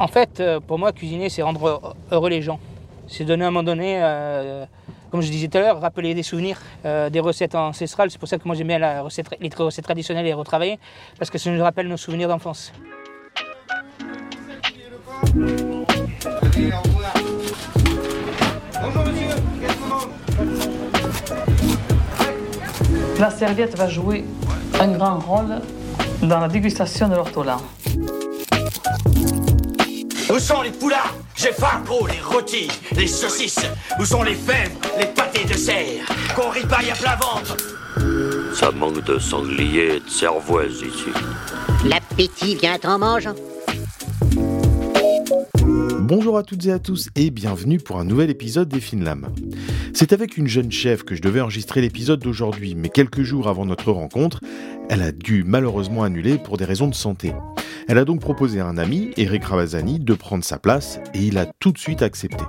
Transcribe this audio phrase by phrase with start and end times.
[0.00, 2.58] En fait, euh, pour moi, cuisiner, c'est rendre heureux les gens.
[3.06, 4.64] C'est donner à un moment donné, euh,
[5.10, 8.10] comme je disais tout à l'heure, rappeler des souvenirs, euh, des recettes ancestrales.
[8.10, 10.78] C'est pour ça que moi j'aime bien la recette, les recettes traditionnelles et les retravailler,
[11.18, 12.72] parce que ça nous rappelle nos souvenirs d'enfance.
[15.34, 15.84] Bonjour
[19.04, 19.28] monsieur,
[19.60, 20.08] qu'est-ce qu'on mange
[23.18, 24.24] La serviette va jouer
[24.80, 25.60] un grand rôle
[26.22, 27.58] dans la dégustation de l'ortolan.
[30.32, 31.16] Où sont les poulards?
[31.34, 33.66] J'ai faim gros, les rôtis, les saucisses.
[33.98, 36.06] Où sont les fèvres, les pâtés de serre?
[36.36, 37.56] Qu'on ripaille à plat ventre
[38.54, 41.10] Ça manque de sanglier et de cervoise ici.
[41.84, 43.34] L'appétit vient en mangeant.
[45.98, 49.34] Bonjour à toutes et à tous et bienvenue pour un nouvel épisode des Finlam.
[49.94, 53.64] C'est avec une jeune chef que je devais enregistrer l'épisode d'aujourd'hui, mais quelques jours avant
[53.64, 54.40] notre rencontre,
[54.90, 57.32] elle a dû malheureusement annuler pour des raisons de santé.
[57.90, 61.38] Elle a donc proposé à un ami, Eric Ravazani, de prendre sa place et il
[61.38, 62.44] a tout de suite accepté.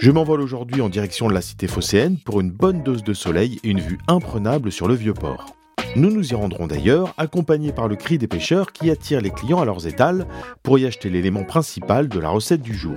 [0.00, 3.60] Je m'envole aujourd'hui en direction de la cité phocéenne pour une bonne dose de soleil
[3.62, 5.54] et une vue imprenable sur le vieux port.
[5.94, 9.60] Nous nous y rendrons d'ailleurs, accompagnés par le cri des pêcheurs qui attirent les clients
[9.60, 10.26] à leurs étals
[10.64, 12.96] pour y acheter l'élément principal de la recette du jour.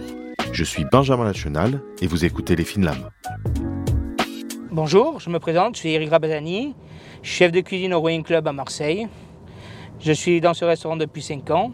[0.52, 3.08] Je suis Benjamin Lachenal et vous écoutez les Fines Lames.
[4.72, 6.74] Bonjour, je me présente, je suis Eric Rabazani,
[7.22, 9.08] chef de cuisine au Rowing Club à Marseille.
[10.00, 11.72] Je suis dans ce restaurant depuis 5 ans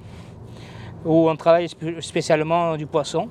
[1.05, 3.27] où on travaille spé- spécialement du poisson.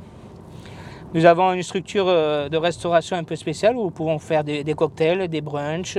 [1.15, 4.65] Nous avons une structure euh, de restauration un peu spéciale où nous pouvons faire des,
[4.65, 5.99] des cocktails, des brunchs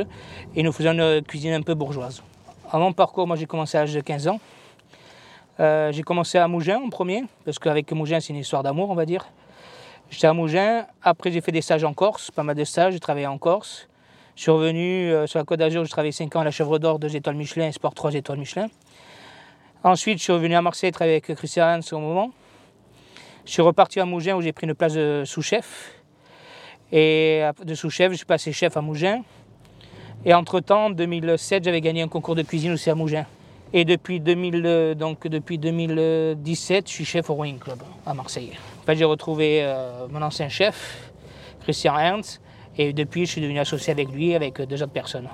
[0.56, 2.24] et nous faisons une cuisine un peu bourgeoise.
[2.72, 4.40] À mon parcours, moi j'ai commencé à l'âge de 15 ans.
[5.60, 8.96] Euh, j'ai commencé à Mougins en premier, parce qu'avec Mougins c'est une histoire d'amour on
[8.96, 9.28] va dire.
[10.10, 13.00] J'étais à Mougins, après j'ai fait des stages en Corse, pas mal de stages, j'ai
[13.00, 13.88] travaillé en Corse.
[14.36, 16.80] Je suis revenu euh, sur la Côte d'Azur, j'ai travaillé 5 ans à la Chèvre
[16.80, 18.68] d'Or, 2 étoiles Michelin, Sport 3 étoiles Michelin.
[19.84, 22.32] Ensuite, je suis revenu à Marseille travailler avec Christian Hans au moment.
[23.46, 25.94] Je suis reparti à Mougins où j'ai pris une place de sous-chef.
[26.92, 29.22] Et ap- de sous-chef, je suis passé chef à Mougins.
[30.26, 33.26] Et entre-temps, en 2007, j'avais gagné un concours de cuisine aussi à Mougins.
[33.74, 38.52] Et depuis, 2000, euh, donc depuis 2017, je suis chef au Rowing Club à Marseille.
[38.82, 41.12] En fait, j'ai retrouvé euh, mon ancien chef,
[41.64, 42.40] Christian Ernst,
[42.78, 45.28] et depuis, je suis devenu associé avec lui, avec euh, deux autres personnes.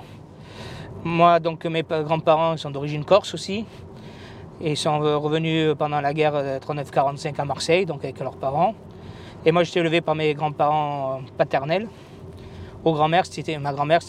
[1.04, 3.64] Moi, donc, mes pa- grands-parents sont d'origine corse aussi.
[4.60, 8.74] Ils sont euh, revenus pendant la guerre euh, 39-45 à Marseille, donc avec leurs parents.
[9.46, 11.88] Et moi, j'étais élevé par mes grands-parents euh, paternels.
[12.84, 13.52] Ma grand-mère, c'était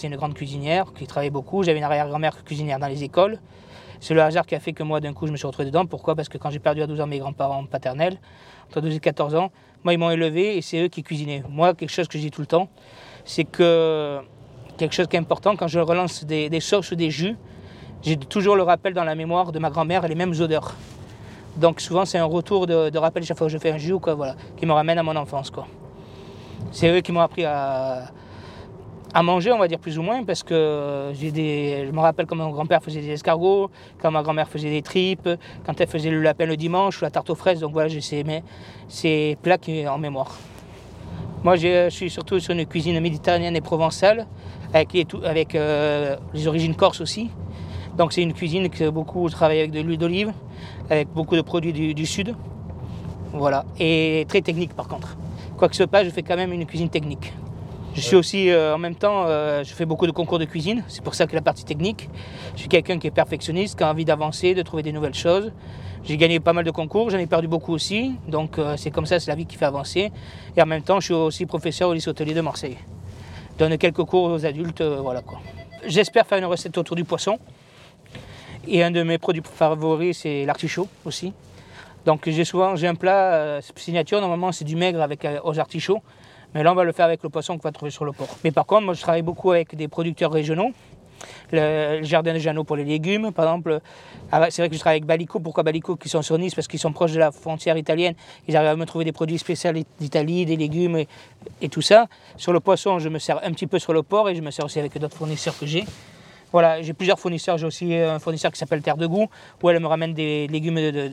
[0.07, 1.63] une grande cuisinière qui travaillait beaucoup.
[1.63, 3.39] J'avais une arrière-grand-mère cuisinière dans les écoles.
[3.99, 5.85] C'est le hasard qui a fait que moi, d'un coup, je me suis retrouvé dedans.
[5.85, 6.15] Pourquoi?
[6.15, 8.17] Parce que quand j'ai perdu à 12 ans mes grands-parents paternels,
[8.67, 9.51] entre 12 et 14 ans,
[9.83, 11.43] moi, ils m'ont élevé et c'est eux qui cuisinaient.
[11.49, 12.69] Moi, quelque chose que je dis tout le temps,
[13.25, 14.19] c'est que
[14.77, 17.35] quelque chose qui est important, quand je relance des, des sauces ou des jus,
[18.01, 20.75] j'ai toujours le rappel dans la mémoire de ma grand-mère les mêmes odeurs.
[21.57, 24.15] Donc souvent, c'est un retour de, rappel chaque fois que je fais un jus quoi,
[24.15, 25.51] voilà, qui me ramène à mon enfance.
[26.71, 28.11] C'est eux qui m'ont appris à,
[29.21, 32.81] manger, on va dire plus ou moins, parce que je me rappelle quand mon grand-père
[32.81, 33.69] faisait des escargots,
[34.01, 35.29] quand ma grand-mère faisait des tripes,
[35.65, 37.59] quand elle faisait le lapin le dimanche ou la tarte aux fraises.
[37.59, 38.43] Donc voilà, j'ai ces, mais-
[38.87, 40.37] ces plats qui en mémoire.
[41.43, 44.27] Moi, je suis surtout sur une cuisine méditerranéenne et provençale,
[44.73, 45.07] avec les,
[45.55, 46.15] euh,
[46.45, 47.31] origines corses aussi.
[47.97, 50.33] Donc c'est une cuisine que beaucoup travaillent avec de l'huile d'olive,
[50.89, 52.35] avec beaucoup de produits du, du sud.
[53.33, 53.65] Voilà.
[53.79, 55.17] Et très technique par contre.
[55.57, 57.33] Quoi que ce soit, je fais quand même une cuisine technique.
[57.93, 60.83] Je suis aussi, euh, en même temps, euh, je fais beaucoup de concours de cuisine,
[60.87, 62.09] c'est pour ça que la partie technique.
[62.55, 65.51] Je suis quelqu'un qui est perfectionniste, qui a envie d'avancer, de trouver des nouvelles choses.
[66.05, 69.05] J'ai gagné pas mal de concours, j'en ai perdu beaucoup aussi, donc euh, c'est comme
[69.05, 70.11] ça, c'est la vie qui fait avancer.
[70.55, 72.77] Et en même temps, je suis aussi professeur au lycée hôtelier de Marseille.
[73.53, 75.39] Je donne quelques cours aux adultes, voilà quoi.
[75.85, 77.39] J'espère faire une recette autour du poisson.
[78.67, 81.33] Et un de mes produits favoris, c'est l'artichaut aussi.
[82.05, 86.01] Donc j'ai souvent j'ai un plat signature, normalement c'est du maigre avec aux artichauts.
[86.53, 88.27] Mais là on va le faire avec le poisson qu'on va trouver sur le port.
[88.43, 90.71] Mais par contre, moi je travaille beaucoup avec des producteurs régionaux.
[91.51, 93.79] Le, jardin de Jeannot pour les légumes, par exemple.
[94.31, 95.39] Ah, C'est vrai que je travaille avec Balico.
[95.39, 96.55] Pourquoi Balico Qui sont sur Nice?
[96.55, 98.15] Parce qu'ils sont proches de la frontière italienne.
[98.47, 101.03] Ils arrivent à me trouver des produits spéciaux d'Italie, des légumes
[101.61, 102.07] et, tout ça.
[102.37, 104.51] Sur le poisson, je me sers un petit peu sur le port et je me
[104.51, 105.85] sers aussi avec d'autres fournisseurs que j'ai.
[106.51, 107.57] Voilà, j'ai plusieurs fournisseurs.
[107.57, 109.27] J'ai aussi un fournisseur qui s'appelle Terre de Goût,
[109.61, 111.11] où elle me ramène des légumes de-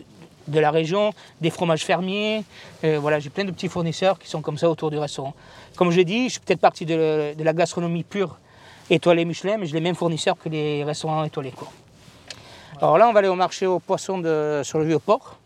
[0.48, 2.42] de la région, des fromages fermiers.
[2.84, 5.34] Euh, voilà, j'ai plein de petits fournisseurs qui sont comme ça autour du restaurant.
[5.76, 8.38] Comme je l'ai dit, je suis peut-être partie de, de la gastronomie pure
[8.90, 11.52] étoilée Michelin, mais j'ai les mêmes fournisseurs que les restaurants étoilés.
[11.52, 11.68] Quoi.
[12.80, 15.36] Alors là, on va aller au marché aux poissons de, sur le vieux port.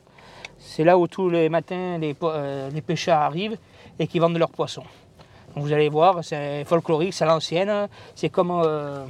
[0.58, 3.56] C'est là où tous les matins les, euh, les pêcheurs arrivent
[3.98, 4.84] et qui vendent leurs poissons.
[5.54, 7.88] Donc vous allez voir, c'est folklorique, c'est à l'ancienne.
[8.14, 9.04] C'est comme euh,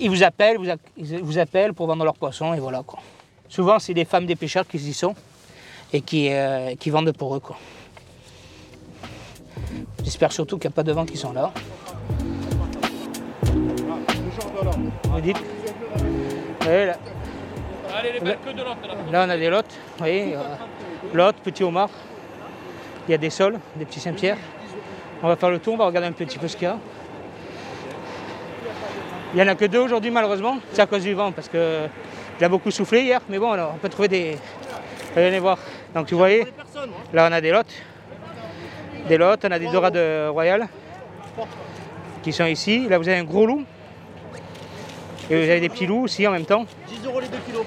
[0.00, 2.98] ils vous appellent, vous, a- ils vous appellent pour vendre leurs poissons et voilà quoi.
[3.48, 5.14] Souvent, c'est des femmes des pêcheurs qui y sont.
[5.92, 7.40] et qui, euh, qui vendent pour eux.
[7.40, 7.56] quoi.
[10.02, 11.52] J'espère surtout qu'il n'y a pas de vent qui sont là.
[15.04, 15.38] Vous dites
[16.64, 16.96] là.
[19.12, 20.40] Là, on a des lottes, vous voyez, euh,
[21.14, 21.90] lottes, petits homards.
[23.08, 24.36] Il y a des sols, des petits Saint-Pierre.
[25.22, 26.78] On va faire le tour, on va regarder un petit peu ce qu'il y a.
[29.32, 30.58] Il n'y en a que deux aujourd'hui, malheureusement.
[30.72, 31.86] C'est à cause du vent, parce que
[32.38, 33.20] il a beaucoup soufflé hier.
[33.28, 34.38] Mais bon, alors, on peut trouver des.
[35.14, 35.58] Allez voir.
[35.94, 36.46] Donc, vous voyez,
[37.12, 37.74] là, on a des lottes.
[39.08, 40.68] Des lottes, on a des dorades royales
[42.22, 42.88] qui sont ici.
[42.88, 43.64] Là, vous avez un gros loup.
[45.30, 46.66] Et vous avez des petits loups aussi en même temps.
[46.88, 47.66] 10 euros les 2 kilos.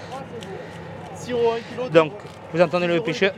[1.16, 1.90] 6 euros 1 kilo.
[1.90, 2.14] Donc,
[2.54, 3.34] vous entendez le pêcheur.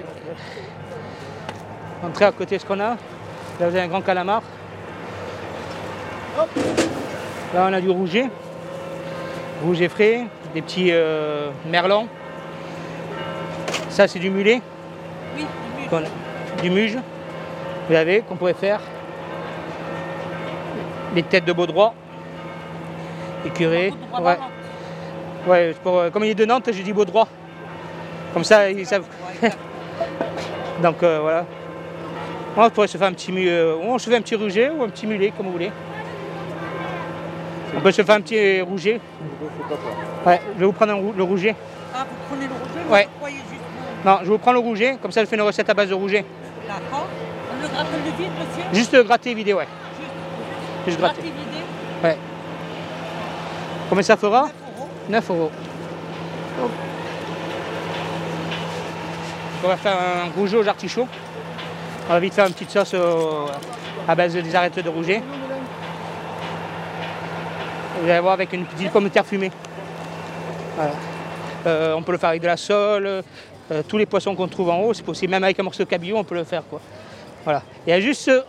[2.04, 2.90] Entrez à côté ce qu'on a.
[2.90, 2.98] Là,
[3.60, 4.42] vous avez un grand calamar.
[7.54, 8.28] Là, on a du rouget.
[9.64, 12.08] Rouget frais, des petits euh, merlons.
[13.90, 14.62] Ça, c'est du mulet.
[15.38, 15.46] Oui,
[16.62, 16.98] du muge.
[17.90, 18.80] Vous avez, qu'on pourrait faire.
[21.14, 21.94] Les têtes de baudroie.
[23.46, 23.94] Écureuils.
[24.22, 24.38] Ouais.
[25.48, 27.28] Ouais, pour, euh, comme il est de Nantes, j'ai dit baudroie.
[28.34, 29.08] Comme ça, ils savent.
[30.82, 31.46] Donc euh, voilà.
[32.56, 34.90] On pourrait se faire un petit euh, on se fait un petit rouget ou un
[34.90, 35.72] petit mulet, comme vous voulez.
[37.76, 39.00] On peut se faire un petit rouget.
[40.26, 41.56] Ouais, je vais vous prendre le rouget.
[41.94, 43.04] Ah, vous prenez le rouget Ouais.
[43.06, 45.70] Vous croyez juste Non, je vous prends le rouget, comme ça je fais une recette
[45.70, 46.26] à base de rouget.
[46.68, 47.08] D'accord.
[47.58, 49.68] On le gratte le vide, monsieur Juste euh, gratter et vider, ouais.
[50.86, 51.28] Juste Gratte gratter.
[51.28, 51.64] et vider
[52.04, 52.18] Ouais.
[53.90, 54.50] Combien ça fera
[55.10, 55.52] 9 euros.
[56.50, 56.72] 9 euros.
[59.64, 61.08] On va faire un rouget aux artichauts.
[62.10, 63.46] On va vite faire une petite sauce au-
[64.08, 65.22] à base des arêtes de rouget.
[68.02, 69.52] Vous allez voir avec une petite pomme de terre fumée.
[71.68, 74.70] Euh, on peut le faire avec de la sole, euh, tous les poissons qu'on trouve
[74.72, 75.30] en haut, c'est possible.
[75.32, 76.64] Même avec un morceau de cabillaud, on peut le faire.
[77.44, 77.62] Voilà.
[77.86, 78.44] Il y a juste ceux,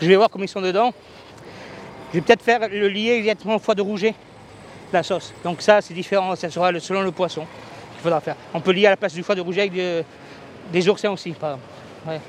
[0.00, 0.92] je vais voir comment ils sont dedans.
[2.10, 4.14] Je vais peut-être faire le lier exactement au foie de rouget
[4.94, 5.34] la sauce.
[5.44, 7.42] Donc ça, c'est différent, ça sera selon le poisson
[7.92, 8.36] qu'il faudra faire.
[8.54, 10.02] On peut lier à la place du foie de rouget avec de-
[10.72, 11.58] des oursins aussi, par
[12.06, 12.20] exemple.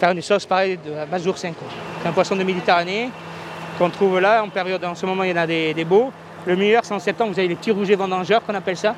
[0.00, 1.52] Faire une sauce pareille de, à base d'oursin.
[2.02, 3.10] C'est un poisson de Méditerranée
[3.78, 6.10] qu'on trouve là, en période, en ce moment il y en a des, beaux.
[6.46, 8.94] Le meilleur, c'est en septembre, vous avez les petits rougets vendangeurs qu'on appelle ça.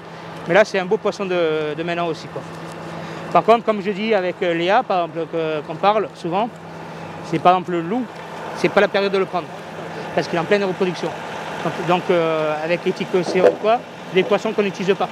[0.48, 2.26] Mais là, c'est un beau poisson de, de maintenant aussi.
[3.32, 5.26] Par contre, comme je dis avec euh, Léa, par exemple,
[5.66, 6.48] qu'on parle souvent,
[7.26, 8.04] c'est par exemple le loup,
[8.56, 9.46] c'est pas la période de le prendre,
[10.14, 11.08] parce qu'il est en pleine reproduction.
[11.62, 12.80] Donc, donc, euh, avec
[13.22, 13.78] c'est ou quoi,
[14.14, 15.08] des poissons qu'on n'utilise pas.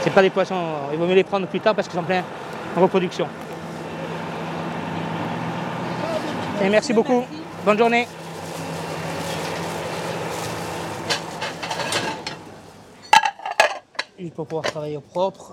[0.00, 0.54] C'est pas des poissons,
[0.92, 2.24] il vaut mieux les prendre plus tard parce qu'ils sont en pleine
[2.76, 3.26] reproduction.
[6.64, 7.24] Et merci beaucoup.
[7.64, 8.06] Bonne journée.
[14.34, 15.52] Pour pouvoir travailler au propre.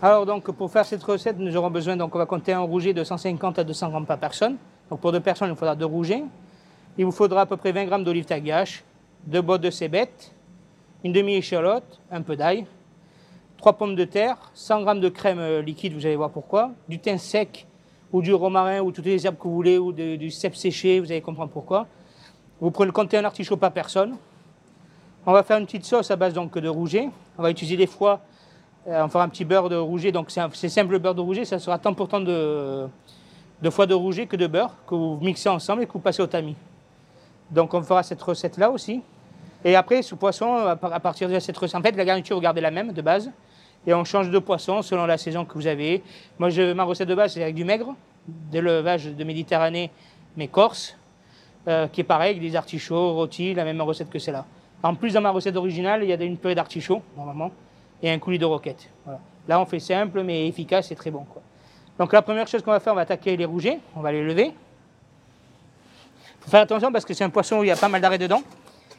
[0.00, 2.92] Alors donc pour faire cette recette, nous aurons besoin, donc on va compter un rouget
[2.94, 4.56] de 150 à 200 grammes par personne.
[4.90, 6.24] Donc pour deux personnes, il faudra deux rougets.
[6.96, 8.84] Il vous faudra à peu près 20 grammes d'olive tagache,
[9.26, 10.32] deux bottes de cébette,
[11.02, 12.66] une demi-échalote, un peu d'ail,
[13.58, 16.98] trois pommes de terre, 100 grammes de crème euh, liquide, vous allez voir pourquoi, du
[16.98, 17.66] thym sec
[18.12, 21.10] ou du romarin ou toutes les herbes que vous voulez ou du cèpe séché, vous
[21.10, 21.86] allez comprendre pourquoi.
[22.60, 24.16] Vous prenez comptez un artichaut par personne.
[25.26, 27.08] On va faire une petite sauce à base de rouget.
[27.38, 28.20] On va utiliser des foies
[28.86, 31.46] euh, on fera un petit beurre de rouget, donc c'est simple le beurre de rouget,
[31.46, 32.86] ça sera tant pour tant de,
[33.62, 36.20] de foie de rouget que de beurre, que vous mixez ensemble et que vous passez
[36.20, 36.54] au tamis.
[37.50, 39.00] Donc on fera cette recette-là aussi.
[39.64, 42.36] Et après, ce poisson, à par- à partir de cette recette, en fait, la garniture,
[42.36, 43.30] vous gardez la même de base.
[43.86, 46.02] Et on change de poisson selon la saison que vous avez.
[46.38, 47.94] Moi, je, ma recette de base, c'est avec du maigre,
[48.26, 49.90] d'élevage de Méditerranée,
[50.36, 50.94] mais corse,
[51.68, 54.44] euh, qui est pareil, avec des artichauts, rôtis, la même recette que celle-là.
[54.84, 57.50] En plus, dans ma recette originale, il y a une purée d'artichauts, normalement,
[58.02, 58.90] et un coulis de roquette.
[59.48, 61.24] Là, on fait simple, mais efficace et très bon.
[61.98, 64.22] Donc, la première chose qu'on va faire, on va attaquer les rougets, on va les
[64.22, 64.52] lever.
[64.52, 68.02] Il faut faire attention parce que c'est un poisson où il y a pas mal
[68.02, 68.42] d'arrêt dedans.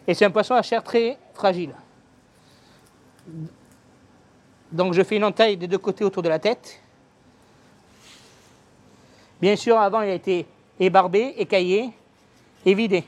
[0.08, 1.76] Et c'est un poisson à chair très fragile.
[4.72, 6.82] Donc je fais une entaille des deux côtés autour de la tête.
[9.40, 10.48] Bien sûr, avant, il a été
[10.80, 11.92] ébarbé, écaillé
[12.66, 13.04] et vidé.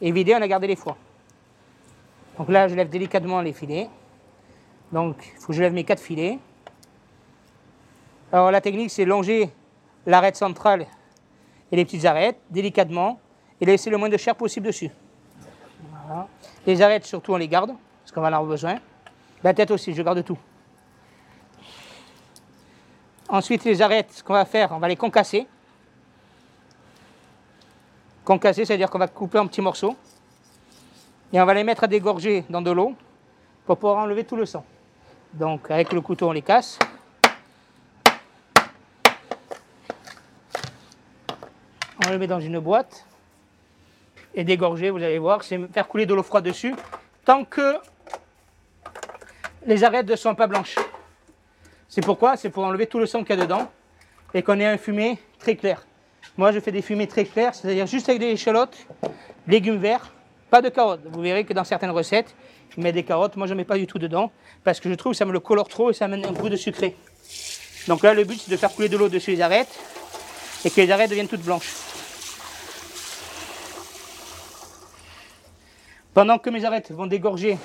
[0.00, 0.96] Et vidé, on a gardé les foies.
[2.38, 3.88] Donc là, je lève délicatement les filets.
[4.92, 6.38] Donc, il faut que je lève mes quatre filets.
[8.32, 9.50] Alors la technique, c'est longer
[10.04, 10.86] l'arête centrale
[11.70, 13.18] et les petites arêtes délicatement
[13.60, 14.90] et laisser le moins de chair possible dessus.
[16.66, 18.76] Les arêtes, surtout, on les garde, parce qu'on va en avoir besoin.
[19.42, 20.38] La tête aussi, je garde tout.
[23.28, 25.46] Ensuite, les arêtes, ce qu'on va faire, on va les concasser.
[28.24, 29.96] Concasser, c'est-à-dire qu'on va couper en petits morceaux.
[31.32, 32.94] Et on va les mettre à dégorger dans de l'eau
[33.66, 34.64] pour pouvoir enlever tout le sang.
[35.32, 36.78] Donc avec le couteau, on les casse.
[42.06, 43.04] On le met dans une boîte
[44.34, 46.74] et dégorger, vous allez voir, c'est faire couler de l'eau froide dessus
[47.24, 47.76] tant que
[49.66, 50.76] les arêtes ne sont pas blanches.
[51.88, 52.36] C'est pourquoi?
[52.36, 53.68] C'est pour enlever tout le sang qu'il y a dedans
[54.32, 55.84] et qu'on ait un fumé très clair.
[56.36, 58.86] Moi, je fais des fumées très claires, c'est-à-dire juste avec des échalotes,
[59.48, 60.12] légumes verts,
[60.50, 61.00] pas de carottes.
[61.04, 62.34] Vous verrez que dans certaines recettes,
[62.74, 63.36] je mets des carottes.
[63.36, 64.30] Moi, je ne mets pas du tout dedans
[64.64, 66.48] parce que je trouve que ça me le colore trop et ça amène un goût
[66.48, 66.96] de sucré.
[67.88, 69.78] Donc là, le but, c'est de faire couler de l'eau dessus les arêtes
[70.64, 71.72] et que les arêtes deviennent toutes blanches.
[76.14, 77.58] Pendant que mes arêtes vont dégorger,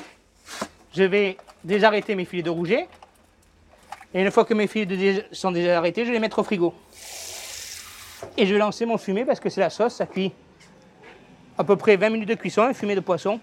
[0.93, 2.87] je vais désarrêter mes filets de rouget.
[4.13, 6.73] Et une fois que mes filets de sont désarrêtés, je vais les mettre au frigo.
[8.37, 10.33] Et je vais lancer mon fumet parce que c'est la sauce, ça cuit
[11.61, 13.39] à peu près 20 minutes de cuisson, fumet de poisson.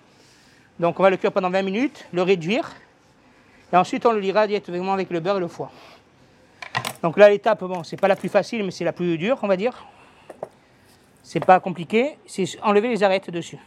[0.80, 2.68] Donc on va le cuire pendant 20 minutes, le réduire.
[3.72, 5.70] Et ensuite on le lira directement avec le beurre et le foie.
[7.00, 9.46] Donc là l'étape, bon, c'est pas la plus facile, mais c'est la plus dure, on
[9.46, 9.86] va dire.
[11.22, 13.58] C'est pas compliqué, c'est enlever les arêtes dessus.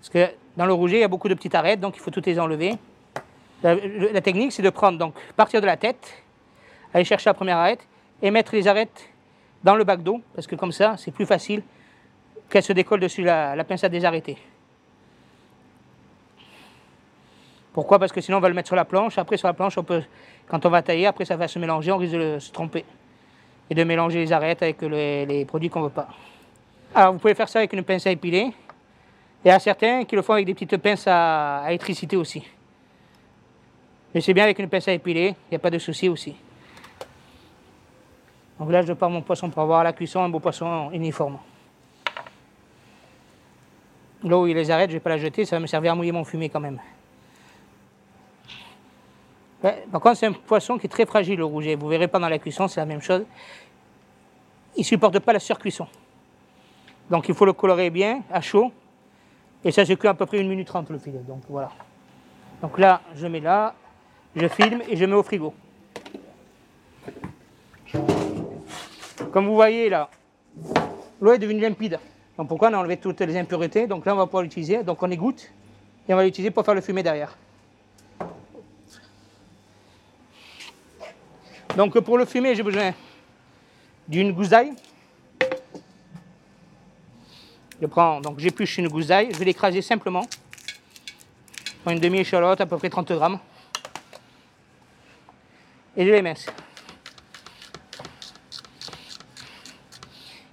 [0.00, 2.10] Parce que dans le rouget, il y a beaucoup de petites arêtes, donc il faut
[2.10, 2.74] toutes les enlever.
[3.62, 6.24] La, la technique, c'est de prendre, donc, partir de la tête,
[6.92, 7.86] aller chercher la première arête
[8.20, 9.08] et mettre les arêtes
[9.62, 11.62] dans le bac d'eau, parce que comme ça, c'est plus facile
[12.52, 14.36] qu'elle se décolle dessus la, pince à désarrêter.
[17.72, 17.98] Pourquoi?
[17.98, 19.16] Parce que sinon, on va le mettre sur la planche.
[19.16, 20.02] Après, sur la planche, on peut,
[20.46, 22.84] quand on va tailler, après, ça va se mélanger, on risque de se tromper.
[23.70, 26.08] Et de mélanger les arêtes avec les, produits qu'on ne veut pas.
[26.94, 28.52] Alors, vous pouvez faire ça avec une pince à épiler.
[29.42, 32.44] Il y a certains qui le font avec des petites pinces à, à électricité aussi.
[34.14, 36.36] Mais c'est bien avec une pince à épiler, il n'y a pas de souci aussi.
[38.58, 41.38] Donc là, je pars mon poisson pour avoir à la cuisson un beau poisson uniforme.
[44.24, 45.94] L'eau, il les arrête, je ne vais pas la jeter, ça va me servir à
[45.94, 46.78] mouiller mon fumet quand même.
[49.60, 51.76] Par contre, c'est un poisson qui est très fragile, le rouget.
[51.76, 53.24] Vous verrez pendant la cuisson, c'est la même chose.
[54.76, 55.86] Il ne supporte pas la surcuisson.
[57.10, 58.72] Donc il faut le colorer bien, à chaud.
[59.64, 61.20] Et ça se cuit à peu près 1 minute 30 le filet.
[61.20, 61.70] Donc voilà.
[62.60, 63.74] Donc là, je mets là,
[64.34, 65.54] je filme et je mets au frigo.
[69.32, 70.08] Comme vous voyez là,
[71.20, 72.00] l'eau est devenue limpide.
[72.42, 74.82] Donc pourquoi on a enlevé toutes les impuretés Donc là, on va pouvoir l'utiliser.
[74.82, 75.48] Donc on égoutte
[76.08, 77.36] et on va l'utiliser pour faire le fumet derrière.
[81.76, 82.94] Donc pour le fumet, j'ai besoin
[84.08, 84.72] d'une gousse d'ail.
[87.80, 90.26] Je prends, donc j'épluche une gousse d'ail, je vais l'écraser simplement.
[91.84, 93.38] Prends une demi-échalote, à peu près 30 grammes.
[95.96, 96.46] Et je l'émince.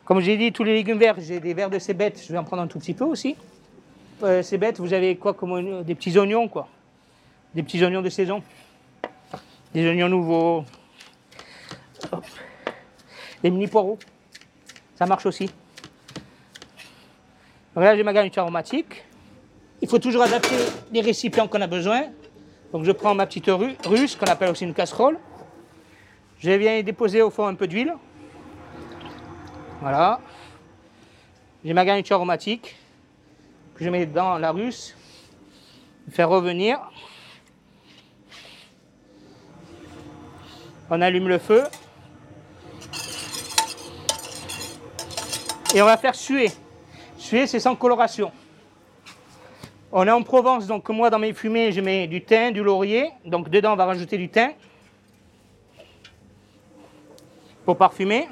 [0.09, 2.43] Comme j'ai dit, tous les légumes verts, j'ai des verres de cébette, je vais en
[2.43, 3.35] prendre un tout petit peu aussi.
[4.23, 6.67] Euh, cébette, vous avez quoi comme Des petits oignons, quoi.
[7.53, 8.41] Des petits oignons de saison.
[9.71, 10.65] Des oignons nouveaux.
[12.11, 12.25] Hop.
[13.43, 13.99] Des mini poireaux.
[14.95, 15.47] Ça marche aussi.
[17.75, 19.03] Donc j'ai ma garniture aromatique.
[19.79, 20.55] Il faut toujours adapter
[20.91, 22.05] les récipients qu'on a besoin.
[22.73, 25.19] Donc je prends ma petite ru- russe, qu'on appelle aussi une casserole.
[26.39, 27.93] Je viens y déposer au fond un peu d'huile.
[29.81, 30.19] Voilà.
[31.63, 32.75] J'ai ma garniture aromatique
[33.75, 34.97] que je mets dans la russe.
[36.09, 36.79] Faire revenir.
[40.89, 41.63] On allume le feu.
[45.73, 46.51] Et on va faire suer.
[47.17, 48.31] Suer, c'est sans coloration.
[49.91, 53.11] On est en Provence, donc moi dans mes fumées, je mets du thym, du laurier.
[53.23, 54.51] Donc dedans, on va rajouter du thym
[57.65, 58.27] pour parfumer.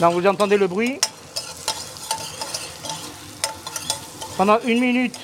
[0.00, 0.98] Donc vous entendez le bruit.
[4.38, 5.18] Pendant une minute,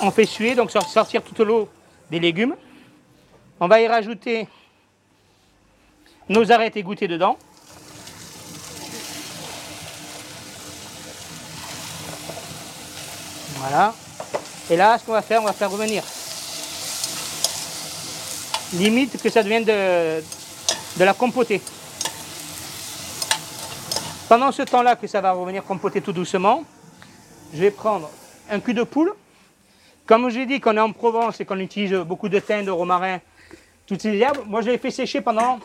[0.00, 1.68] on fait suer, donc sor- sortir toute l'eau
[2.10, 2.56] des légumes.
[3.60, 4.48] On va y rajouter
[6.28, 7.38] nos arêtes égouttées dedans.
[13.58, 13.94] Voilà.
[14.70, 16.02] Et là, ce qu'on va faire, on va faire revenir.
[18.74, 20.22] Limite que ça devienne de,
[20.96, 21.62] de la compotée.
[24.28, 26.62] Pendant ce temps-là que ça va revenir compoter tout doucement,
[27.54, 28.10] je vais prendre
[28.50, 29.14] un cul de poule.
[30.04, 33.20] Comme j'ai dit qu'on est en Provence et qu'on utilise beaucoup de thym, de romarin,
[33.86, 35.58] toutes ces herbes, moi je les fais sécher pendant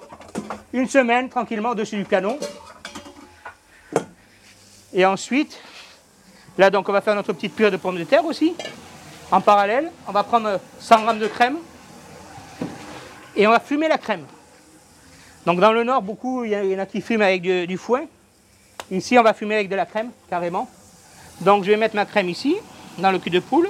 [0.71, 2.39] une semaine tranquillement au-dessus du canon.
[4.93, 5.59] Et ensuite,
[6.57, 8.55] là donc on va faire notre petite purée de pommes de terre aussi.
[9.29, 11.57] En parallèle, on va prendre 100 g de crème
[13.35, 14.25] et on va fumer la crème.
[15.45, 18.05] Donc dans le nord, beaucoup, il y, en a qui fument avec du, du foin.
[18.91, 20.69] Ici, on va fumer avec de la crème, carrément.
[21.41, 22.55] Donc je vais mettre ma crème ici.
[22.97, 23.69] dans le cul de poule.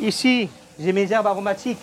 [0.00, 0.48] Ici,
[0.78, 1.78] j'ai mes herbes aromatiques,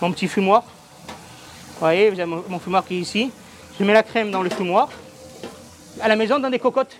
[0.00, 0.62] mon petit fumoir.
[0.62, 3.30] Vous voyez, vous avez mon fumoir qui est ici.
[3.78, 4.88] Je mets la crème dans le fumoir.
[6.00, 6.96] À la maison, dans des cocottes.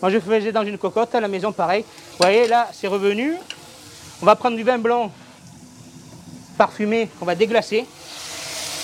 [0.00, 1.82] Moi, je faisais dans une cocotte, à la maison, pareil.
[1.82, 3.34] Vous voyez, là, c'est revenu.
[4.22, 5.12] On va prendre du vin blanc
[6.56, 7.86] parfumé qu'on va déglacer.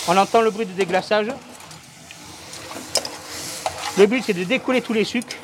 [0.08, 1.28] On entend le bruit de déglaçage.
[3.98, 5.36] Le but, c'est de décoller tous les sucres.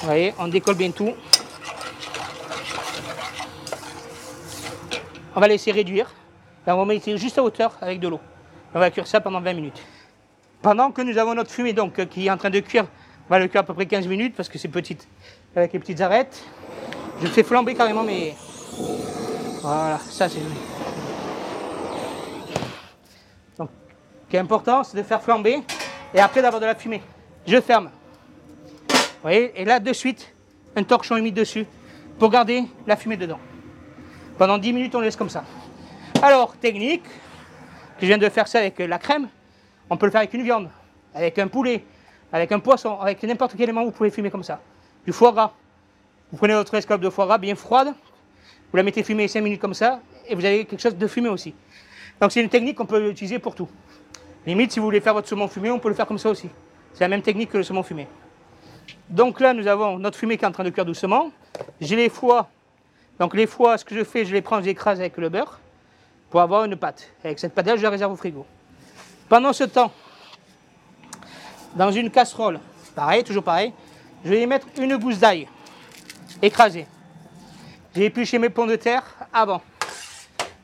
[0.00, 1.14] Vous voyez, on décolle bien tout.
[5.34, 6.12] On va laisser réduire.
[6.66, 8.20] Là, on va mettre juste à hauteur avec de l'eau.
[8.74, 9.82] On va cuire ça pendant 20 minutes.
[10.60, 12.84] Pendant que nous avons notre fumée donc, euh, qui est en train de cuire,
[13.28, 15.08] on va le cuire à peu près 15 minutes parce que c'est petite,
[15.56, 16.44] avec les petites arêtes.
[17.22, 18.34] Je fais flamber carrément mes.
[19.62, 20.54] Voilà, ça c'est joli.
[23.58, 23.70] Donc,
[24.26, 25.60] ce qui est important, c'est de faire flamber
[26.12, 27.02] et après d'avoir de la fumée.
[27.46, 27.90] Je ferme.
[28.88, 30.32] Vous voyez, et là de suite,
[30.76, 31.66] un torchon est mis dessus
[32.18, 33.38] pour garder la fumée dedans.
[34.38, 35.44] Pendant 10 minutes, on laisse comme ça.
[36.22, 39.28] Alors, technique, que je viens de faire ça avec la crème,
[39.90, 40.70] on peut le faire avec une viande,
[41.14, 41.84] avec un poulet,
[42.32, 44.60] avec un poisson, avec n'importe quel élément, vous pouvez fumer comme ça.
[45.04, 45.52] Du foie gras.
[46.30, 49.60] Vous prenez votre escalope de foie gras bien froide, vous la mettez fumer 5 minutes
[49.60, 51.54] comme ça, et vous avez quelque chose de fumé aussi.
[52.20, 53.68] Donc c'est une technique qu'on peut utiliser pour tout.
[54.46, 56.48] Limite, si vous voulez faire votre saumon fumé, on peut le faire comme ça aussi.
[56.94, 58.06] C'est la même technique que le saumon fumé.
[59.08, 61.30] Donc là, nous avons notre fumée qui est en train de cuire doucement.
[61.80, 62.48] J'ai les foies.
[63.18, 65.28] Donc les foies, ce que je fais, je les prends, je les écrase avec le
[65.28, 65.60] beurre
[66.30, 67.10] pour avoir une pâte.
[67.24, 68.46] Avec cette pâte-là, je la réserve au frigo.
[69.28, 69.92] Pendant ce temps,
[71.76, 72.58] dans une casserole,
[72.94, 73.72] pareil, toujours pareil,
[74.24, 75.48] je vais y mettre une gousse d'ail
[76.40, 76.86] écrasée.
[77.94, 79.60] J'ai épluché mes pommes de terre avant.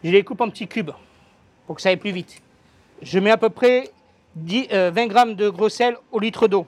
[0.02, 0.92] Je les coupe en petits cubes
[1.66, 2.40] pour que ça aille plus vite.
[3.02, 3.90] Je mets à peu près
[4.38, 6.66] 10, euh, 20 grammes de gros sel au litre d'eau.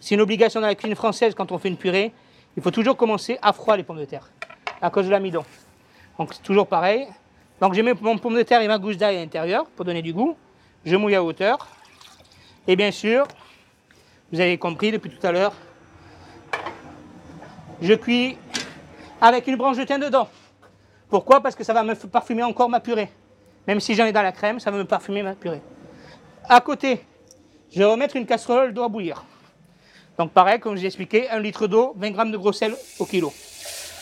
[0.00, 2.12] C'est une obligation dans la cuisine française quand on fait une purée.
[2.56, 4.30] Il faut toujours commencer à froid les pommes de terre
[4.80, 5.44] à cause de l'amidon.
[6.18, 7.06] Donc c'est toujours pareil.
[7.60, 10.02] Donc je mets mon pomme de terre et ma gousse d'ail à l'intérieur pour donner
[10.02, 10.36] du goût.
[10.84, 11.58] Je mouille à hauteur.
[12.66, 13.26] Et bien sûr,
[14.32, 15.54] vous avez compris depuis tout à l'heure,
[17.80, 18.36] je cuis
[19.20, 20.28] avec une branche de thym dedans.
[21.08, 21.40] Pourquoi?
[21.40, 23.08] Parce que ça va me parfumer encore ma purée.
[23.66, 25.62] Même si j'en ai dans la crème, ça va me parfumer ma purée.
[26.50, 27.04] À côté,
[27.70, 29.22] je vais remettre une casserole d'eau à bouillir.
[30.16, 33.04] Donc pareil, comme je l'ai expliqué, un litre d'eau, 20 grammes de gros sel au
[33.04, 33.30] kilo.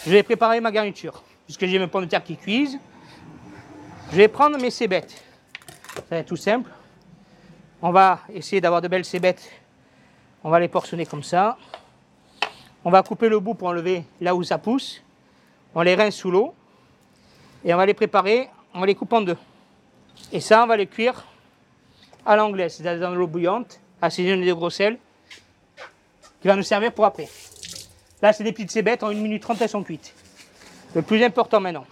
[0.04, 2.78] Je vais préparer ma garniture, puisque j'ai mes pommes de terre qui cuisent.
[4.12, 5.24] Je vais prendre mes cébettes.
[5.96, 6.70] Ça va être tout simple.
[7.82, 9.50] On va essayer d'avoir de belles cébettes.
[10.44, 11.58] On va les portionner comme ça.
[12.84, 15.02] On va couper le bout pour enlever là où ça pousse.
[15.74, 16.54] On les rince sous l'eau.
[17.64, 19.36] Et on va les préparer, on les coupe en deux.
[20.30, 21.26] Et ça, on va les cuire
[22.26, 24.98] à l'anglaise, c'est-à-dire dans l'eau bouillante, assaisonnée de gros sel,
[26.42, 27.28] qui va nous servir pour après.
[28.20, 30.12] Là, c'est des petites cébettes, en 1 minute 30, elles sont cuites.
[30.94, 31.86] Le plus important maintenant.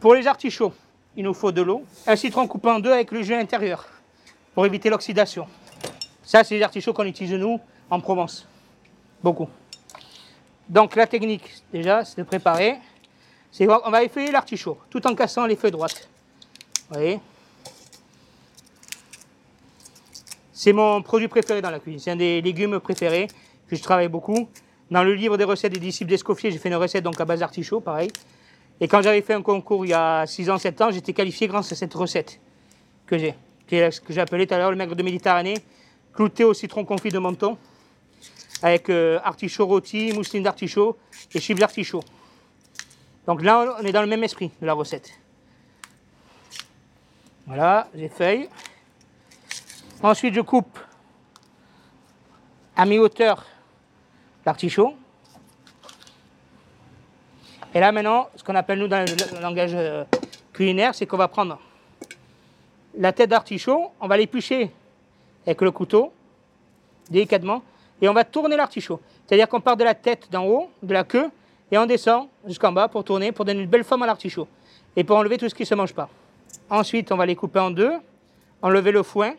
[0.00, 0.72] Pour les artichauts,
[1.16, 3.86] il nous faut de l'eau, un citron coupé en deux avec le jus à l'intérieur,
[4.54, 5.48] pour éviter l'oxydation.
[6.22, 8.46] Ça, c'est les artichauts qu'on utilise nous en Provence.
[9.22, 9.48] Beaucoup.
[10.68, 12.78] Donc la technique, déjà, c'est de préparer.
[13.60, 16.08] On va effeuiller l'artichaut, tout en cassant les feuilles droites.
[16.90, 17.20] Vous voyez?
[20.58, 22.00] C'est mon produit préféré dans la cuisine.
[22.00, 23.28] C'est un des légumes préférés
[23.68, 24.48] que je travaille beaucoup.
[24.90, 27.40] Dans le livre des recettes des disciples d'Escoffier, j'ai fait une recette donc à base
[27.40, 28.10] d'artichaut, pareil.
[28.80, 31.46] Et quand j'avais fait un concours il y a 6 ans, 7 ans, j'étais qualifié
[31.46, 32.40] grâce à cette recette
[33.06, 33.34] que j'ai,
[33.68, 35.58] que j'ai appelé tout à l'heure le maigre de Méditerranée,
[36.14, 37.58] clouté au citron confit de menton,
[38.62, 40.96] avec euh, artichaut rôti, mousseline d'artichaut
[41.34, 42.02] et chips d'artichaut.
[43.26, 45.10] Donc là, on est dans le même esprit de la recette.
[47.46, 48.48] Voilà, j'ai feuille.
[50.02, 50.78] Ensuite, je coupe
[52.76, 53.44] à mi-hauteur
[54.44, 54.94] l'artichaut.
[57.74, 60.04] Et là maintenant, ce qu'on appelle nous dans le langage euh,
[60.52, 61.58] culinaire, c'est qu'on va prendre
[62.96, 64.70] la tête d'artichaut, on va l'éplucher
[65.46, 66.12] avec le couteau,
[67.10, 67.62] délicatement,
[68.00, 69.00] et on va tourner l'artichaut.
[69.26, 71.30] C'est-à-dire qu'on part de la tête d'en haut, de la queue,
[71.70, 74.48] et on descend jusqu'en bas pour tourner, pour donner une belle forme à l'artichaut.
[74.94, 76.08] Et pour enlever tout ce qui ne se mange pas.
[76.70, 77.92] Ensuite, on va les couper en deux,
[78.62, 79.34] enlever le foin,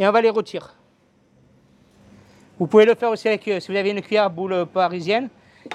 [0.00, 0.66] et on va les retirer.
[2.58, 5.28] Vous pouvez le faire aussi avec, euh, si vous avez une cuillère à boule parisienne,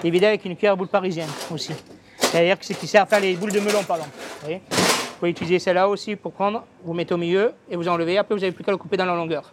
[0.04, 1.74] et vider avec une cuillère boule parisienne aussi.
[2.18, 4.06] C'est-à-dire que c'est qui sert à faire les boules de melon, pardon.
[4.42, 8.18] Vous, vous pouvez utiliser celle-là aussi pour prendre, vous mettez au milieu et vous enlevez.
[8.18, 9.52] Après, vous n'avez plus qu'à le couper dans la longueur.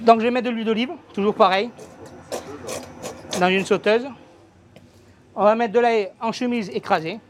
[0.00, 1.70] Donc, je vais mettre de l'huile d'olive, toujours pareil,
[3.38, 4.06] dans une sauteuse.
[5.36, 7.20] On va mettre de l'ail en chemise écrasée.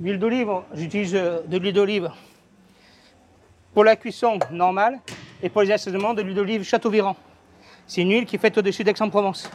[0.00, 2.08] L'huile d'olive, j'utilise euh, de l'huile d'olive
[3.74, 5.00] pour la cuisson normale
[5.42, 7.16] et pour les assaisonnements de l'huile d'olive Châteauviran.
[7.84, 9.50] C'est une huile qui est faite au-dessus d'Aix-en-Provence.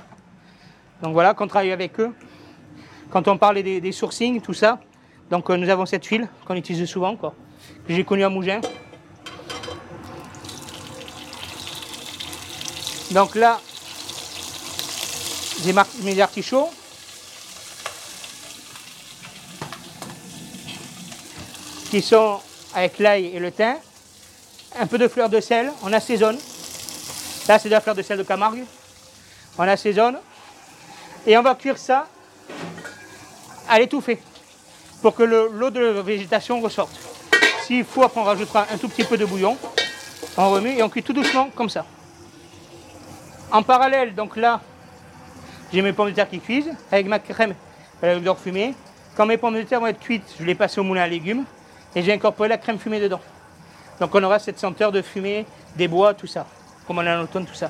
[1.01, 2.13] Donc voilà, qu'on travaille avec eux.
[3.10, 4.79] Quand on parle des, sourcings, tout ça,
[5.29, 7.34] donc euh, nous avons cette huile qu'on utilise souvent, quoi,
[7.88, 8.60] que j'ai connue à Mougins.
[13.12, 13.62] Donc là,
[15.63, 16.69] j'ai mes artichauts.
[21.93, 22.39] Qui sont
[22.73, 23.75] avec l'ail et le thym.
[24.79, 26.39] Un peu de fleur de sel, on assaisonne.
[27.47, 28.63] Là, c'est de la fleur de sel de Camargue.
[29.60, 30.17] On assaisonne.
[31.27, 32.08] Et on va cuire ça
[33.69, 34.19] à l'étouffer
[35.03, 36.99] pour que le- l'eau de végétation ressorte.
[37.67, 39.56] S'il faut, après, on rajoutera un tout petit peu de bouillon.
[40.36, 41.86] On remet et on cuit tout doucement comme ça.
[43.51, 44.62] En parallèle, donc là,
[45.71, 47.53] j'ai mes pommes de terre qui cuisent avec ma crème
[48.03, 48.73] euh, beurre fumé.
[49.15, 51.45] Quand mes pommes de terre vont être cuites, je les passe au moulin à légumes
[51.95, 53.21] et j'ai incorporé la crème fumée dedans.
[53.99, 56.47] Donc on aura cette senteur de fumée, des bois, tout ça,
[56.88, 57.69] comme on a en automne, tout ça.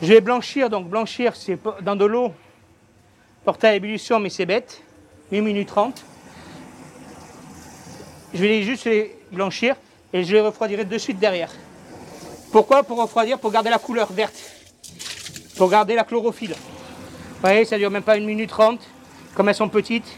[0.00, 2.32] Je vais blanchir, donc blanchir, c'est dans de l'eau
[3.44, 4.82] portée à ébullition, mais c'est bête,
[5.32, 6.04] 1 minute 30.
[8.34, 9.76] Je vais juste les blanchir
[10.12, 11.50] et je les refroidirai de suite derrière.
[12.50, 12.82] Pourquoi?
[12.82, 14.34] Pour refroidir, pour garder la couleur verte,
[15.56, 16.54] pour garder la chlorophylle.
[16.54, 18.80] Vous voyez, ça dure même pas 1 minute 30.
[19.34, 20.16] Comme elles sont petites,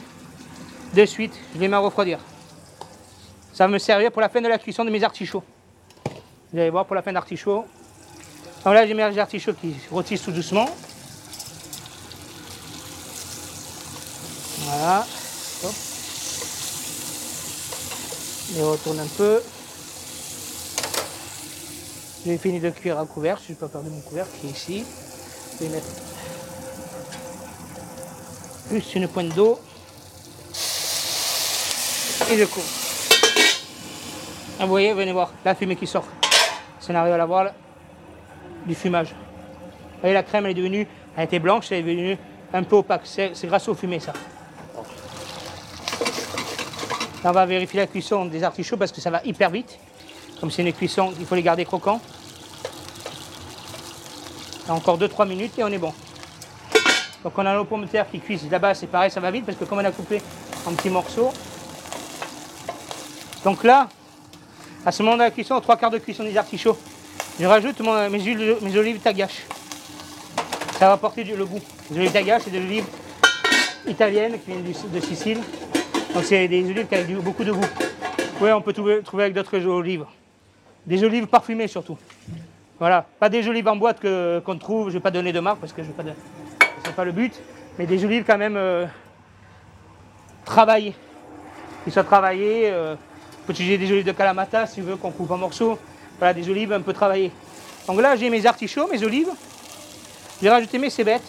[0.94, 2.18] de suite, je les mets à refroidir.
[3.54, 5.44] Ça va me servir pour la fin de la cuisson de mes artichauts.
[6.52, 7.64] Vous allez voir pour la fin d'artichaut.
[8.64, 10.68] Donc là, j'ai mes artichauts qui rôtissent tout doucement.
[14.58, 15.06] Voilà.
[18.56, 19.40] Je retourne un peu.
[22.26, 24.50] J'ai fini de cuire à couvert, je ne vais pas perdu mon couvercle qui est
[24.50, 24.84] ici.
[25.60, 25.86] Je vais mettre
[28.72, 29.60] juste une pointe d'eau
[32.32, 32.83] et je couvre.
[34.64, 36.06] Ah, vous voyez, venez voir, la fumée qui sort.
[36.80, 37.50] Si on arrive à la voir,
[38.64, 39.08] du fumage.
[39.08, 42.16] Vous voyez, la crème, elle est devenue, elle était blanche, elle est devenue
[42.50, 43.02] un peu opaque.
[43.04, 44.14] C'est grâce au fumée, ça.
[47.22, 49.78] Là, on va vérifier la cuisson des artichauts parce que ça va hyper vite.
[50.40, 52.00] Comme c'est une cuisson, il faut les garder croquants.
[54.70, 55.92] Encore 2-3 minutes et on est bon.
[57.22, 59.44] Donc on a nos pommes de terre qui cuisent là-bas, c'est pareil, ça va vite
[59.44, 60.22] parce que comme on a coupé
[60.64, 61.34] en petits morceaux.
[63.44, 63.90] Donc là,
[64.84, 66.76] à ce moment de la cuisson, trois quarts de cuisson des artichauts,
[67.40, 69.42] je rajoute mes, huiles- mes olives tagache.
[70.78, 71.60] Ça va apporter du- le goût.
[71.90, 72.84] Les olives tagache, c'est des olives
[73.86, 75.38] italiennes qui viennent de Sicile.
[76.14, 77.66] Donc c'est des olives qui ont beaucoup de goût.
[78.40, 80.04] Oui, on peut trouver, avec d'autres olives.
[80.86, 81.96] Des olives parfumées surtout.
[82.78, 84.00] Voilà, pas des olives en boîte
[84.44, 85.86] qu'on trouve, je ne vais pas donner de marque parce que de...
[86.84, 87.32] c'est pas le but,
[87.78, 88.84] mais des olives quand même euh,
[90.44, 90.94] travaillées.
[91.84, 92.96] Qui soient travaillées, euh,
[93.44, 95.78] on peut utiliser des olives de Kalamata si tu veux qu'on coupe en morceaux.
[96.18, 97.30] Voilà, des olives un peu travaillées.
[97.86, 99.28] Donc là, j'ai mes artichauts, mes olives.
[100.40, 101.22] J'ai rajouté mes cébettes.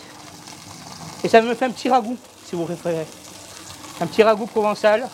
[1.25, 3.05] Et ça me fait un petit ragoût, si vous préférez.
[3.99, 5.09] Un petit ragoût provençal,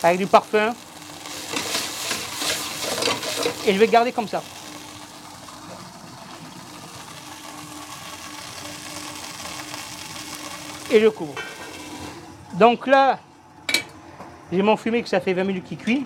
[0.00, 0.72] avec du parfum.
[3.66, 4.44] Et je vais garder comme ça.
[10.88, 11.34] Et je couvre.
[12.54, 13.18] Donc là,
[14.52, 16.04] j'ai mon fumé que ça fait 20 minutes qu'il cuit.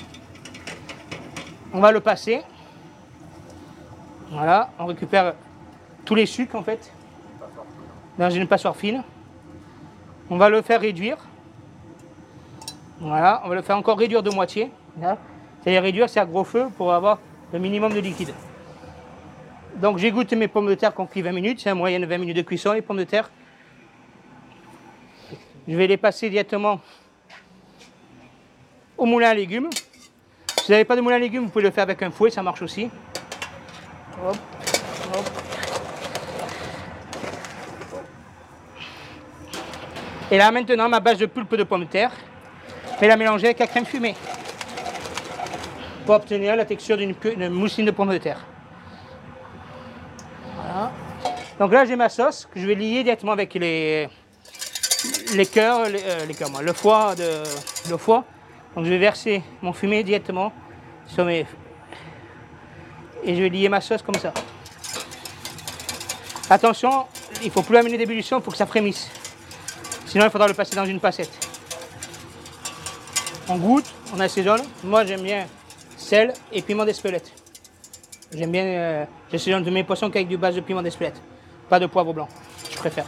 [1.72, 2.42] On va le passer.
[4.30, 5.34] Voilà, on récupère
[6.04, 6.92] tous les sucres en fait
[8.18, 9.02] dans une passoire fine.
[10.30, 11.16] On va le faire réduire.
[13.00, 14.70] Voilà, on va le faire encore réduire de moitié.
[15.00, 15.18] Là.
[15.60, 17.18] C'est-à-dire réduire, c'est à gros feu pour avoir
[17.52, 18.32] le minimum de liquide.
[19.76, 22.36] Donc j'égoutte mes pommes de terre qu'on cuit 20 minutes, c'est en moyenne 20 minutes
[22.36, 23.28] de cuisson les pommes de terre.
[25.68, 26.80] Je vais les passer directement
[28.98, 29.70] au moulin à légumes.
[30.58, 32.30] Si vous n'avez pas de moulin à légumes, vous pouvez le faire avec un fouet,
[32.30, 32.90] ça marche aussi.
[40.30, 42.10] Et là maintenant, ma base de pulpe de pommes de terre,
[42.94, 44.16] je vais la mélanger avec la crème fumée
[46.04, 47.14] pour obtenir la texture d'une
[47.50, 48.44] mousseline de pommes de terre.
[51.58, 54.08] Donc là, j'ai ma sauce que je vais lier directement avec les,
[55.52, 56.26] cœurs, euh,
[56.62, 57.42] le foie de
[57.90, 58.24] le foie.
[58.76, 60.52] Donc je vais verser mon fumé directement
[61.06, 61.46] sur mes
[63.24, 64.32] et je vais lier ma sauce comme ça.
[66.50, 67.06] Attention,
[67.42, 69.10] il faut plus amener d'ébullition, il faut que ça frémisse.
[70.04, 71.32] Sinon, il faudra le passer dans une passette.
[73.48, 74.62] On goûte, on assaisonne.
[74.84, 75.46] Moi, j'aime bien
[75.96, 77.32] sel et piment d'Espelette.
[78.32, 81.20] J'aime bien, euh, j'assaisonne de mes poissons qu'avec du base de piment d'Espelette.
[81.68, 82.28] Pas de poivre blanc,
[82.70, 83.06] je préfère.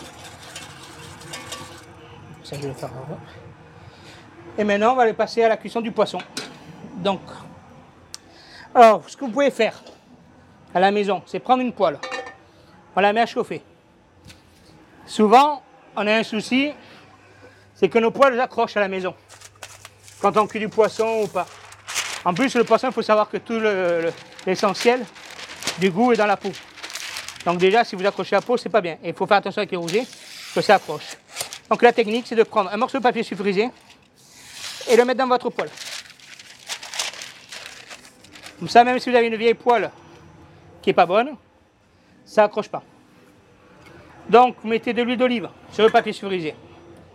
[2.42, 2.90] Ça, je vais le faire.
[4.58, 6.18] Et maintenant, on va aller passer à la cuisson du poisson.
[6.96, 7.20] Donc,
[8.74, 9.80] Alors, ce que vous pouvez faire
[10.74, 11.98] à la maison, c'est prendre une poêle,
[12.94, 13.62] on la met à chauffer.
[15.06, 15.62] Souvent,
[15.96, 16.72] on a un souci,
[17.74, 19.14] c'est que nos poêles accrochent à la maison.
[20.20, 21.46] Quand on cuit du poisson ou pas.
[22.24, 24.12] En plus, le poisson, il faut savoir que tout le- le-
[24.46, 25.04] l'essentiel
[25.78, 26.50] du goût est dans la peau.
[27.46, 28.98] Donc déjà, si vous accrochez la peau, c'est pas bien.
[29.02, 30.06] Et il faut faire attention avec les rougets,
[30.54, 31.16] que ça accroche.
[31.70, 33.70] Donc la technique, c'est de prendre un morceau de papier sulfurisé
[34.88, 35.70] et le mettre dans votre poêle.
[38.58, 39.90] Comme ça, même si vous avez une vieille poêle
[40.82, 41.36] qui est pas bonne,
[42.24, 42.82] ça accroche pas.
[44.28, 46.54] Donc, vous mettez de l'huile d'olive sur le papier sulfurisé.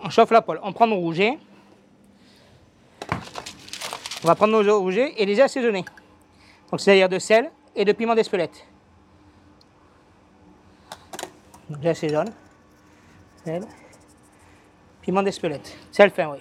[0.02, 0.60] On chauffe la poêle.
[0.64, 1.38] On prend nos rougets.
[4.24, 5.86] On va prendre nos rougets et les assaisonner.
[6.72, 8.66] Donc, c'est-à-dire de sel et de piment d'Espelette.
[11.82, 12.32] J'assaisonne.
[13.44, 13.64] Sel.
[15.02, 15.78] Piment d'Espelette.
[15.92, 16.40] Sel fin, oui.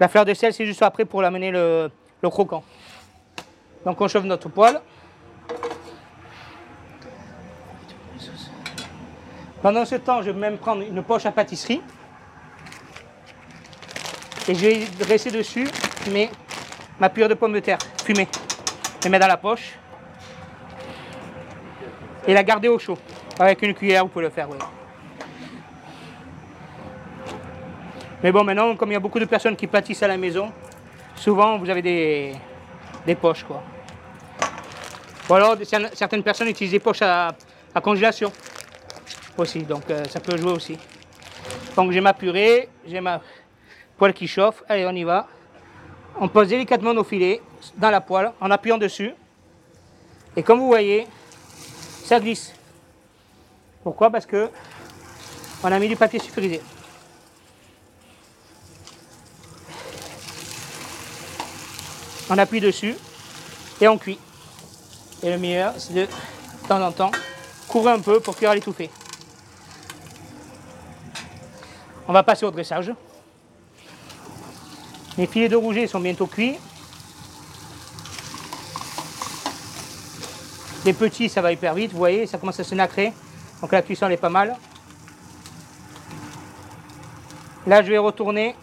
[0.00, 1.90] La fleur de sel, c'est juste après pour l'amener le,
[2.22, 2.64] croquant.
[3.84, 4.80] Donc, on chauffe notre poêle.
[9.60, 11.82] Pendant ce temps, je vais même prendre une poche à pâtisserie.
[14.48, 15.68] Et je vais dresser dessus
[16.10, 16.30] mes,
[16.98, 18.26] ma purée de pommes de terre fumée.
[19.00, 19.78] Je la mets dans la poche.
[22.26, 22.96] Et la garder au chaud.
[23.38, 24.48] Avec une cuillère, vous pouvez le faire.
[28.22, 30.52] Mais bon, maintenant, comme il y a beaucoup de personnes qui pâtissent à la maison,
[31.16, 32.34] souvent vous avez des,
[33.06, 33.62] des poches, quoi.
[35.28, 35.56] Ou alors,
[35.94, 37.34] certaines personnes utilisent des poches à,
[37.74, 38.32] à congélation
[39.38, 40.76] aussi, donc euh, ça peut jouer aussi.
[41.76, 43.20] Donc j'ai ma purée, j'ai ma
[43.96, 45.28] poêle qui chauffe, allez on y va.
[46.18, 47.40] On pose délicatement nos filets
[47.76, 49.14] dans la poêle en appuyant dessus.
[50.36, 51.06] Et comme vous voyez,
[52.04, 52.52] ça glisse.
[53.82, 54.10] Pourquoi?
[54.10, 54.50] Parce que
[55.62, 56.60] on a mis du papier sulfurisé.
[62.30, 62.94] On appuie dessus
[63.80, 64.18] et on cuit.
[65.22, 67.10] Et le meilleur, c'est de, de temps en temps,
[67.66, 68.88] couvrir un peu pour cuire à l'étouffée.
[72.06, 72.92] On va passer au dressage.
[75.18, 76.56] Les filets de rouget sont bientôt cuits.
[80.84, 83.12] Les petits, ça va hyper vite, vous voyez, ça commence à se nacrer.
[83.60, 84.56] Donc la cuisson elle est pas mal.
[87.66, 88.54] Là, je vais retourner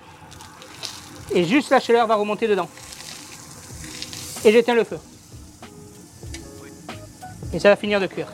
[1.32, 2.70] et juste la chaleur va remonter dedans.
[4.46, 5.00] Et j'éteins le feu.
[7.54, 8.28] Et ça va finir de cuire.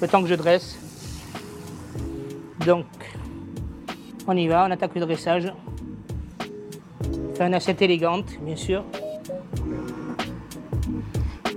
[0.00, 0.78] Le temps que je dresse.
[2.64, 2.86] Donc,
[4.26, 5.52] on y va, on attaque le dressage.
[7.34, 8.84] Faire une assiette élégante, bien sûr.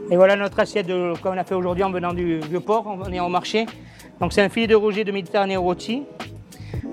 [0.09, 2.85] Et voilà notre assiette de, comme on a fait aujourd'hui en venant du vieux port,
[2.87, 3.65] on est au marché.
[4.19, 6.03] Donc c'est un filet de rouget de Méditerranée rôti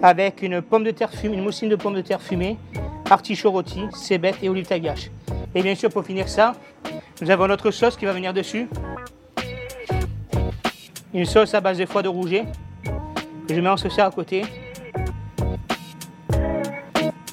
[0.02, 2.58] avec une pomme de terre fumée, une moussine de pommes de terre fumée,
[3.08, 5.10] artichaut rôti, cébette et olive tagache.
[5.54, 6.54] Et bien sûr pour finir ça,
[7.20, 8.68] nous avons notre sauce qui va venir dessus.
[11.12, 12.44] Une sauce à base de foie de rouget
[13.46, 14.42] que je mets en saucière à côté.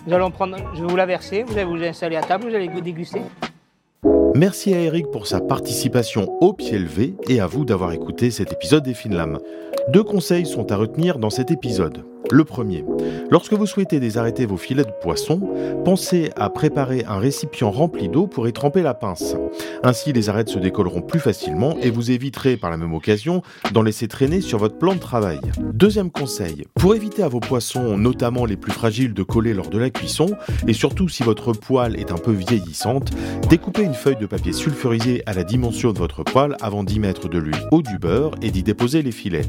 [0.06, 2.56] Nous allons prendre, je vais vous la verser, vous allez vous installer à table, vous
[2.56, 3.22] allez déguster.
[4.36, 8.52] Merci à Eric pour sa participation au pied levé et à vous d'avoir écouté cet
[8.52, 9.40] épisode des Finlam.
[9.90, 12.06] Deux conseils sont à retenir dans cet épisode.
[12.30, 12.86] Le premier,
[13.30, 15.42] lorsque vous souhaitez désarrêter vos filets de poisson,
[15.84, 19.36] pensez à préparer un récipient rempli d'eau pour y tremper la pince.
[19.84, 23.42] Ainsi, les arêtes se décolleront plus facilement et vous éviterez par la même occasion
[23.74, 25.40] d'en laisser traîner sur votre plan de travail.
[25.74, 29.80] Deuxième conseil, pour éviter à vos poissons, notamment les plus fragiles, de coller lors de
[29.80, 30.28] la cuisson,
[30.68, 33.12] et surtout si votre poêle est un peu vieillissante,
[33.50, 37.28] découpez une feuille de papier sulfurisé à la dimension de votre poêle avant d'y mettre
[37.28, 39.46] de l'huile ou du beurre et d'y déposer les filets.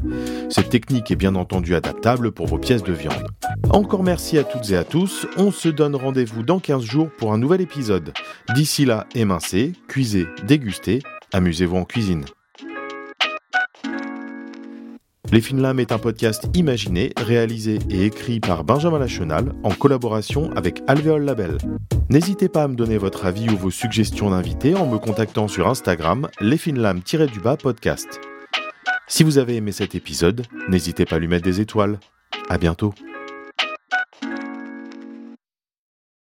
[0.49, 3.27] Cette technique est bien entendu adaptable pour vos pièces de viande.
[3.71, 7.33] Encore merci à toutes et à tous, on se donne rendez-vous dans 15 jours pour
[7.33, 8.13] un nouvel épisode.
[8.55, 11.01] D'ici là, émincez, cuisez, dégustez,
[11.33, 12.23] amusez-vous en cuisine.
[15.29, 20.83] Les Finlam est un podcast imaginé, réalisé et écrit par Benjamin Lachenal en collaboration avec
[20.87, 21.57] Alvéole Label.
[22.09, 25.67] N'hésitez pas à me donner votre avis ou vos suggestions d'invités en me contactant sur
[25.67, 28.21] Instagram lesfinlam-du-bas podcast.
[29.07, 31.99] Si vous avez aimé cet épisode, n'hésitez pas à lui mettre des étoiles.
[32.49, 32.93] À bientôt.